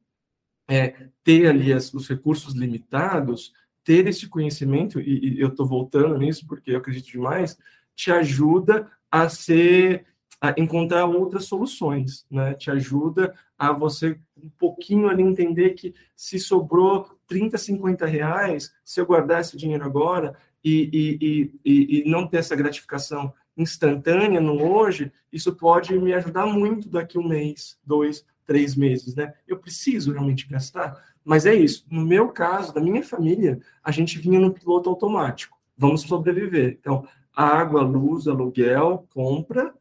[0.68, 3.52] é, ter ali as, os recursos limitados,
[3.84, 7.56] ter esse conhecimento, e, e eu estou voltando nisso porque eu acredito demais,
[7.94, 10.06] te ajuda a ser
[10.40, 12.52] a encontrar outras soluções, né?
[12.54, 19.00] Te ajuda a você um pouquinho ali entender que se sobrou 30, 50 reais, se
[19.00, 24.62] eu guardar esse dinheiro agora e, e, e, e não ter essa gratificação instantânea no
[24.62, 29.34] hoje, isso pode me ajudar muito daqui um mês, dois, três meses, né?
[29.46, 31.86] Eu preciso realmente gastar, mas é isso.
[31.90, 35.58] No meu caso, da minha família, a gente vinha no piloto automático.
[35.76, 36.78] Vamos sobreviver.
[36.80, 39.74] Então, água, luz, aluguel, compra.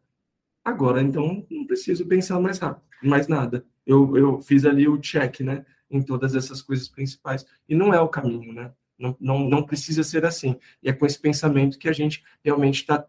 [0.64, 3.66] Agora, então, não preciso pensar mais rápido, mais nada.
[3.86, 5.66] Eu, eu fiz ali o check, né?
[5.90, 7.46] Em todas essas coisas principais.
[7.68, 8.72] E não é o caminho, né?
[9.02, 10.56] Não, não, não precisa ser assim.
[10.82, 13.06] E é com esse pensamento que a gente realmente está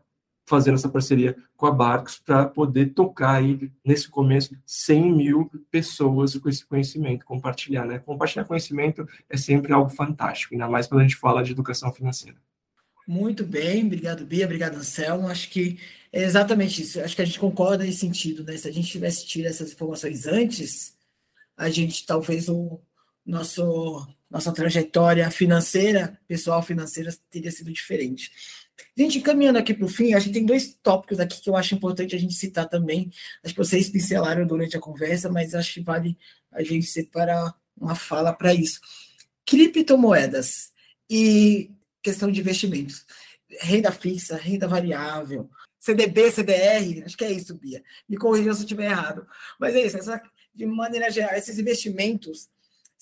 [0.47, 6.37] fazendo essa parceria com a Barcos para poder tocar aí, nesse começo, 100 mil pessoas
[6.37, 7.99] com esse conhecimento, compartilhar, né?
[7.99, 12.37] Compartilhar conhecimento é sempre algo fantástico, ainda mais quando a gente fala de educação financeira.
[13.07, 15.29] Muito bem, obrigado, Bia, obrigado, Anselmo.
[15.29, 15.79] Acho que
[16.13, 17.01] é exatamente isso.
[17.01, 18.57] Acho que a gente concorda nesse sentido, né?
[18.57, 20.95] Se a gente tivesse tido essas informações antes,
[21.57, 22.81] a gente talvez o
[23.25, 28.31] nosso nossa trajetória financeira, pessoal financeira, teria sido diferente.
[28.97, 31.75] Gente, caminhando aqui para o fim, a gente tem dois tópicos aqui que eu acho
[31.75, 33.11] importante a gente citar também.
[33.45, 36.17] Acho que vocês pincelaram durante a conversa, mas acho que vale
[36.51, 38.81] a gente separar uma fala para isso.
[39.45, 40.73] Criptomoedas
[41.11, 41.71] e
[42.03, 43.05] questão de investimentos.
[43.61, 47.83] Renda fixa, renda variável, CDB, CDR, acho que é isso, Bia.
[48.09, 49.27] Me corrija se eu estiver errado.
[49.61, 50.23] Mas é isso, essa,
[50.55, 52.49] de maneira geral, esses investimentos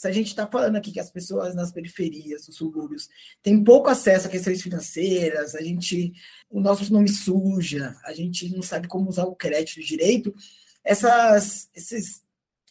[0.01, 3.07] se a gente está falando aqui que as pessoas nas periferias, nos subúrbios,
[3.43, 6.15] têm pouco acesso a questões financeiras, a gente,
[6.49, 10.35] o nosso nome suja, a gente não sabe como usar o crédito direito,
[10.83, 12.23] essas, esses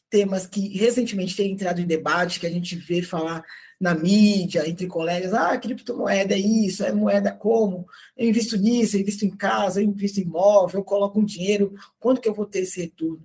[0.10, 3.46] temas que recentemente têm entrado em debate, que a gente vê falar
[3.80, 7.86] na mídia, entre colegas, ah, criptomoeda é isso, é moeda como?
[8.18, 11.76] Eu invisto nisso, eu invisto em casa, eu invisto em imóvel, eu coloco um dinheiro,
[12.00, 13.22] quando que eu vou ter esse retorno?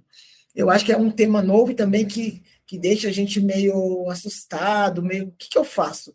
[0.55, 2.43] Eu acho que é um tema novo e também que
[2.75, 5.29] que deixa a gente meio assustado, meio.
[5.29, 6.15] O que, que eu faço?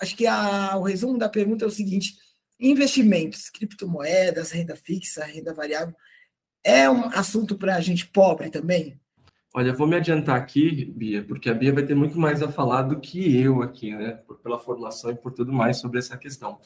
[0.00, 2.14] Acho que a, o resumo da pergunta é o seguinte:
[2.58, 5.94] investimentos, criptomoedas, renda fixa, renda variável,
[6.64, 8.98] é um assunto para a gente pobre também?
[9.54, 12.82] Olha, vou me adiantar aqui, Bia, porque a Bia vai ter muito mais a falar
[12.82, 14.18] do que eu aqui, né?
[14.42, 16.58] Pela formação e por tudo mais sobre essa questão.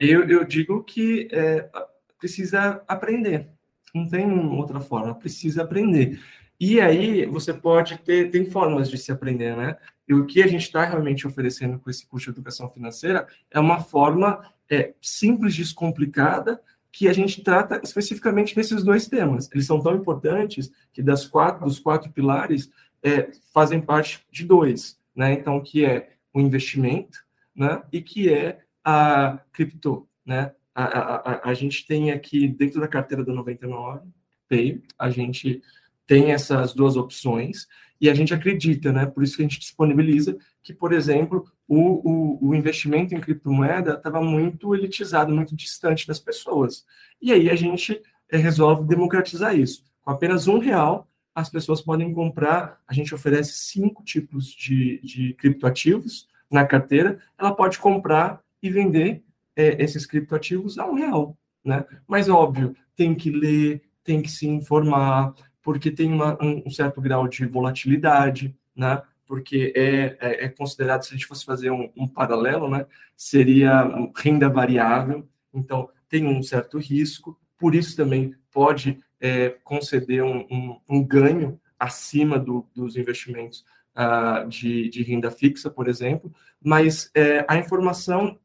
[0.00, 1.70] Eu, eu digo que é,
[2.18, 3.48] precisa aprender.
[3.94, 6.20] Não tem outra forma, precisa aprender.
[6.66, 9.76] E aí você pode ter tem formas de se aprender, né?
[10.08, 13.60] E o que a gente está realmente oferecendo com esse curso de educação financeira é
[13.60, 16.58] uma forma é, simples, descomplicada,
[16.90, 19.46] que a gente trata especificamente nesses dois temas.
[19.52, 22.70] Eles são tão importantes que das quatro dos quatro pilares
[23.02, 25.34] é, fazem parte de dois, né?
[25.34, 27.18] Então que é o investimento,
[27.54, 27.82] né?
[27.92, 30.50] E que é a cripto, né?
[30.74, 34.08] A, a, a, a gente tem aqui dentro da carteira do 99
[34.48, 35.62] Pay, a gente
[36.06, 37.66] tem essas duas opções
[38.00, 39.06] e a gente acredita, né?
[39.06, 43.94] Por isso que a gente disponibiliza que, por exemplo, o, o, o investimento em criptomoeda
[43.94, 46.84] estava muito elitizado, muito distante das pessoas.
[47.20, 49.84] E aí a gente é, resolve democratizar isso.
[50.02, 52.80] Com apenas um real, as pessoas podem comprar.
[52.86, 57.18] A gente oferece cinco tipos de, de criptoativos na carteira.
[57.38, 59.22] Ela pode comprar e vender
[59.56, 61.84] é, esses criptoativos a um real, né?
[62.06, 65.34] Mas óbvio, tem que ler, tem que se informar,
[65.64, 69.02] porque tem uma, um certo grau de volatilidade, né?
[69.26, 72.86] porque é, é, é considerado, se a gente fosse fazer um, um, paralelo, né?
[73.16, 80.46] seria renda variável, então tem um certo risco, por isso também pode é, conceder um,
[80.50, 83.64] um, um, ganho acima do, dos investimentos
[83.96, 86.30] uh, de, de, renda fixa, por exemplo,
[86.62, 88.38] mas é, a informação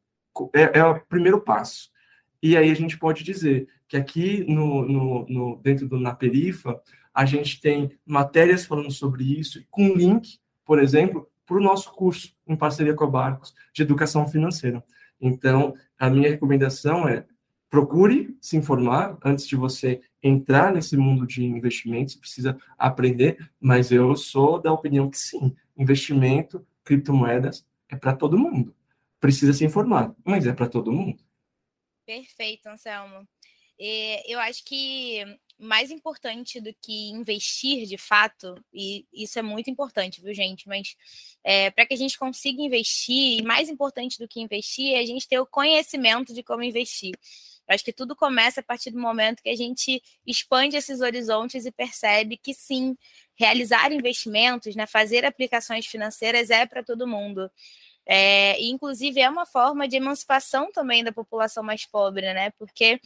[0.54, 1.90] é, é, o primeiro passo.
[2.42, 6.80] E aí a gente pode dizer que aqui no, no, no dentro do Na Perifa,
[7.14, 12.36] a gente tem matérias falando sobre isso, com link, por exemplo, para o nosso curso,
[12.46, 14.84] em parceria com a Barcos, de educação financeira.
[15.20, 17.26] Então, a minha recomendação é
[17.68, 24.14] procure se informar antes de você entrar nesse mundo de investimentos, precisa aprender, mas eu
[24.16, 28.74] sou da opinião que sim, investimento criptomoedas é para todo mundo.
[29.20, 31.22] Precisa se informar, mas é para todo mundo.
[32.04, 33.26] Perfeito, Anselmo.
[33.82, 35.24] E eu acho que
[35.58, 40.68] mais importante do que investir de fato, e isso é muito importante, viu, gente?
[40.68, 40.94] Mas
[41.42, 45.06] é, para que a gente consiga investir, e mais importante do que investir, é a
[45.06, 47.14] gente ter o conhecimento de como investir.
[47.66, 51.64] Eu acho que tudo começa a partir do momento que a gente expande esses horizontes
[51.64, 52.96] e percebe que sim,
[53.34, 57.50] realizar investimentos, né, fazer aplicações financeiras é para todo mundo.
[58.06, 62.50] É, inclusive, é uma forma de emancipação também da população mais pobre, né?
[62.58, 63.00] Porque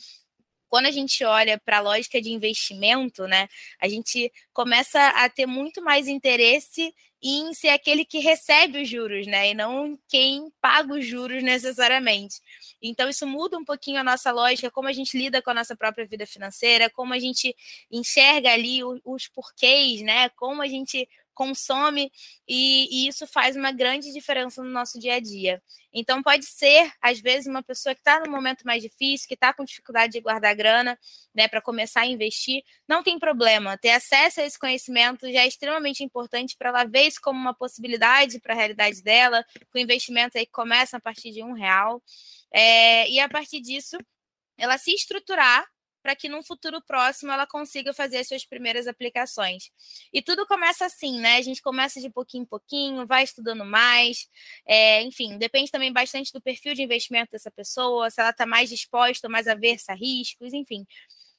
[0.75, 3.47] quando a gente olha para a lógica de investimento, né,
[3.81, 9.25] a gente começa a ter muito mais interesse em ser aquele que recebe os juros,
[9.25, 12.41] né, e não quem paga os juros necessariamente.
[12.83, 15.77] Então, isso muda um pouquinho a nossa lógica, como a gente lida com a nossa
[15.77, 17.55] própria vida financeira, como a gente
[17.89, 22.11] enxerga ali os, os porquês, né, como a gente consome,
[22.49, 25.63] e, e, isso faz uma grande diferença no nosso dia a dia.
[25.93, 29.53] Então, pode ser, às vezes, uma pessoa que está no momento mais difícil, que está
[29.53, 30.99] com dificuldade de guardar grana,
[31.35, 33.77] né, para começar a investir, não tem problema.
[33.79, 37.55] Ter acesso a esse conhecimento já é extremamente importante para ela ver isso como uma
[37.55, 42.03] possibilidade para a realidade dela, com investimentos aí que começam a partir de um real.
[42.53, 43.97] É, e a partir disso,
[44.57, 45.67] ela se estruturar
[46.05, 49.71] para que num futuro próximo ela consiga fazer as suas primeiras aplicações.
[50.13, 51.39] E tudo começa assim, né?
[51.39, 54.29] A gente começa de pouquinho em pouquinho, vai estudando mais,
[54.67, 58.69] é, enfim, depende também bastante do perfil de investimento dessa pessoa, se ela está mais
[58.69, 60.85] disposta, mais aversa a riscos, enfim.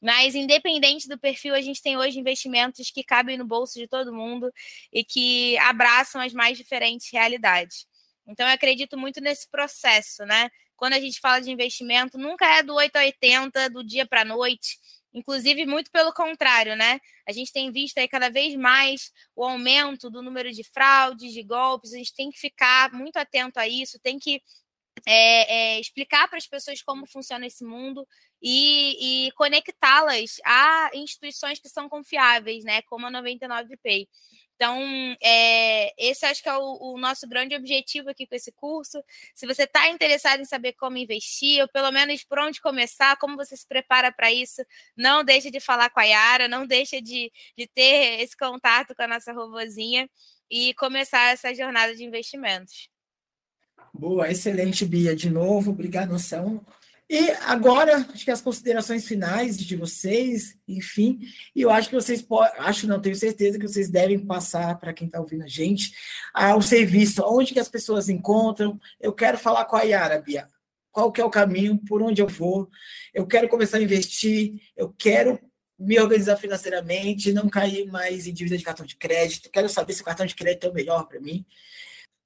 [0.01, 4.11] Mas, independente do perfil, a gente tem hoje investimentos que cabem no bolso de todo
[4.11, 4.51] mundo
[4.91, 7.85] e que abraçam as mais diferentes realidades.
[8.27, 10.49] Então, eu acredito muito nesse processo, né?
[10.75, 14.21] Quando a gente fala de investimento, nunca é do 8 a 80, do dia para
[14.21, 14.77] a noite.
[15.13, 16.99] Inclusive, muito pelo contrário, né?
[17.25, 21.41] A gente tem visto aí cada vez mais o aumento do número de fraudes, de
[21.41, 21.93] golpes.
[21.93, 24.41] A gente tem que ficar muito atento a isso, tem que
[25.05, 28.05] é, é, explicar para as pessoas como funciona esse mundo
[28.41, 32.81] e, e conectá-las a instituições que são confiáveis, né?
[32.83, 34.07] Como a 99Pay.
[34.55, 34.79] Então,
[35.21, 39.03] é, esse acho que é o, o, nosso grande objetivo aqui com esse curso.
[39.35, 43.35] Se você está interessado em saber como investir, ou pelo menos por onde começar, como
[43.35, 44.63] você se prepara para isso,
[44.95, 49.03] não deixe de falar com a Yara, não deixe de, de ter esse contato com
[49.03, 50.09] a nossa robozinha
[50.49, 52.89] e começar essa jornada de investimentos.
[53.93, 55.15] Boa, excelente, Bia.
[55.15, 56.65] De novo, obrigado, São.
[57.07, 61.19] E agora, acho que as considerações finais de vocês, enfim,
[61.55, 64.91] e eu acho que vocês podem, acho não, tenho certeza que vocês devem passar para
[64.91, 65.93] quem está ouvindo a gente,
[66.33, 68.79] ao serviço, onde que as pessoas encontram.
[68.99, 70.47] Eu quero falar com a Yara, Bia.
[70.91, 72.69] Qual que é o caminho, por onde eu vou?
[73.13, 75.39] Eu quero começar a investir, eu quero
[75.77, 80.01] me organizar financeiramente, não cair mais em dívida de cartão de crédito, quero saber se
[80.01, 81.45] o cartão de crédito é o melhor para mim.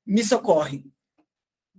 [0.05, 0.85] Me socorre.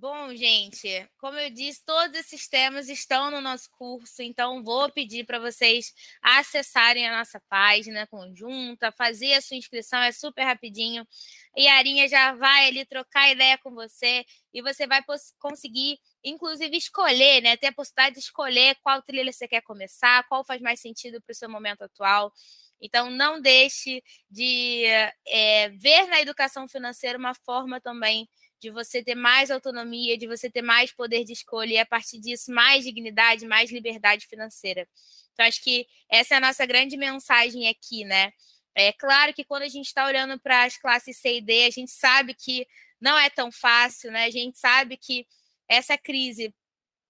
[0.01, 0.89] Bom, gente,
[1.19, 5.93] como eu disse, todos esses temas estão no nosso curso, então vou pedir para vocês
[6.23, 11.07] acessarem a nossa página conjunta, fazer a sua inscrição, é super rapidinho.
[11.55, 14.25] E a Arinha já vai ali trocar ideia com você
[14.55, 15.03] e você vai
[15.39, 17.59] conseguir, inclusive, escolher, né?
[17.59, 21.33] Ter a possibilidade de escolher qual trilha você quer começar, qual faz mais sentido para
[21.33, 22.33] o seu momento atual.
[22.81, 24.85] Então, não deixe de
[25.27, 28.27] é, ver na educação financeira uma forma também
[28.61, 32.21] de você ter mais autonomia, de você ter mais poder de escolha e, a partir
[32.21, 34.87] disso, mais dignidade, mais liberdade financeira.
[35.33, 38.33] Então, acho que essa é a nossa grande mensagem aqui, né?
[38.75, 41.71] É claro que quando a gente está olhando para as classes C e D, a
[41.71, 42.67] gente sabe que
[43.01, 44.25] não é tão fácil, né?
[44.25, 45.27] A gente sabe que
[45.69, 46.55] essa crise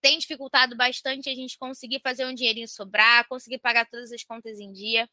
[0.01, 4.59] tem dificultado bastante a gente conseguir fazer um dinheirinho sobrar, conseguir pagar todas as contas
[4.59, 5.09] em dia.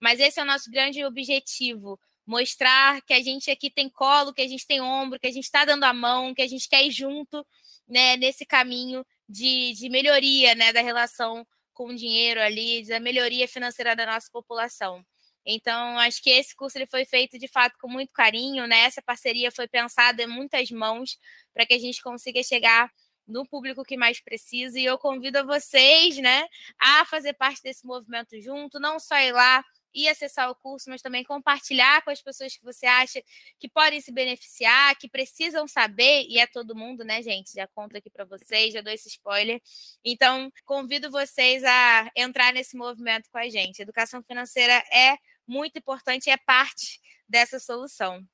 [0.00, 4.42] Mas esse é o nosso grande objetivo, mostrar que a gente aqui tem colo, que
[4.42, 6.84] a gente tem ombro, que a gente está dando a mão, que a gente quer
[6.84, 7.46] ir junto
[7.88, 13.48] né, nesse caminho de, de melhoria né, da relação com o dinheiro ali, da melhoria
[13.48, 15.04] financeira da nossa população.
[15.44, 18.80] Então, acho que esse curso ele foi feito de fato com muito carinho, né?
[18.82, 21.18] Essa parceria foi pensada em muitas mãos
[21.52, 22.88] para que a gente consiga chegar
[23.26, 24.78] no público que mais precisa.
[24.78, 26.46] E eu convido a vocês, né,
[26.78, 29.64] a fazer parte desse movimento junto, não só ir lá
[29.94, 33.22] e acessar o curso, mas também compartilhar com as pessoas que você acha
[33.58, 37.52] que podem se beneficiar, que precisam saber, e é todo mundo, né, gente?
[37.52, 39.60] Já conto aqui para vocês, já dou esse spoiler.
[40.04, 43.82] Então, convido vocês a entrar nesse movimento com a gente.
[43.82, 45.16] Educação financeira é
[45.46, 48.24] muito importante e é parte dessa solução.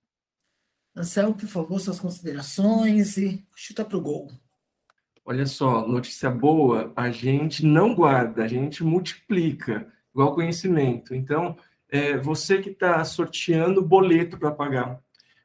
[0.97, 4.31] Anselmo, por favor, suas considerações e chuta para o gol.
[5.25, 11.15] Olha só, notícia boa, a gente não guarda, a gente multiplica igual conhecimento.
[11.15, 11.57] Então,
[11.89, 15.01] é, você que está sorteando boleto para pagar,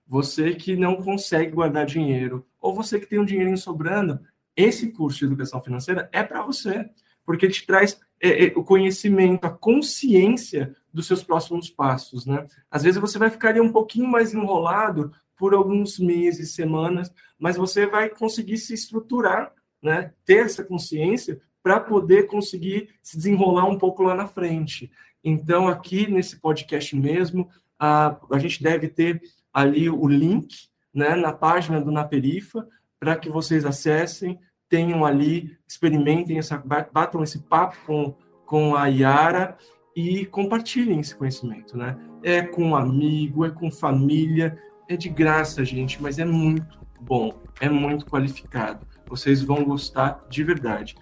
[0.05, 4.19] você que não consegue guardar dinheiro, ou você que tem um dinheirinho sobrando,
[4.55, 6.89] esse curso de educação financeira é para você,
[7.23, 12.45] porque te traz é, é, o conhecimento, a consciência dos seus próximos passos, né?
[12.69, 17.57] Às vezes você vai ficar ali um pouquinho mais enrolado por alguns meses, semanas, mas
[17.57, 20.13] você vai conseguir se estruturar, né?
[20.25, 24.91] Ter essa consciência para poder conseguir se desenrolar um pouco lá na frente.
[25.23, 27.49] Então, aqui nesse podcast mesmo,
[27.79, 29.21] a, a gente deve ter
[29.53, 32.67] ali o link né, na página do Naperifa
[32.99, 34.39] para que vocês acessem,
[34.69, 36.57] tenham ali, experimentem, essa,
[36.91, 39.57] batam esse papo com, com a Yara
[39.95, 41.97] e compartilhem esse conhecimento, né?
[42.23, 44.57] É com amigo, é com família,
[44.87, 48.87] é de graça, gente, mas é muito bom, é muito qualificado.
[49.07, 50.95] Vocês vão gostar de verdade.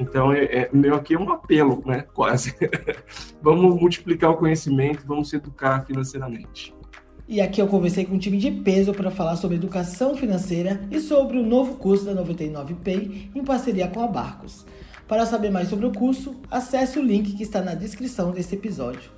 [0.00, 2.06] Então, é, é, meu aqui é um apelo, né?
[2.14, 2.54] Quase.
[3.42, 6.74] vamos multiplicar o conhecimento, vamos se educar financeiramente.
[7.28, 10.98] E aqui eu conversei com um time de peso para falar sobre educação financeira e
[10.98, 14.66] sobre o novo curso da 99Pay em parceria com a Barcos.
[15.06, 19.12] Para saber mais sobre o curso, acesse o link que está na descrição desse episódio.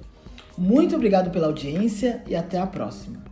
[0.58, 3.31] Muito obrigado pela audiência e até a próxima.